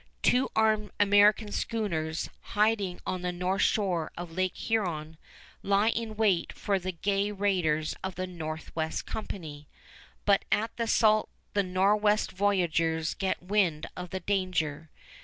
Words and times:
Two 0.23 0.49
armed 0.55 0.89
American 0.99 1.51
schooners, 1.51 2.31
hiding 2.57 2.99
on 3.05 3.21
the 3.21 3.31
north 3.31 3.61
shore 3.61 4.11
of 4.17 4.31
Lake 4.31 4.55
Huron, 4.55 5.15
lie 5.61 5.89
in 5.89 6.15
wait 6.15 6.51
for 6.53 6.79
the 6.79 6.91
gay 6.91 7.29
raiders 7.31 7.95
of 8.03 8.15
the 8.15 8.25
Northwest 8.25 9.05
Company; 9.05 9.67
but 10.25 10.43
at 10.51 10.75
the 10.77 10.87
Sault 10.87 11.29
the 11.53 11.61
Nor'west 11.61 12.31
voyageurs 12.31 13.13
get 13.13 13.43
wind 13.43 13.85
of 13.95 14.09
the 14.09 14.21
danger. 14.21 14.89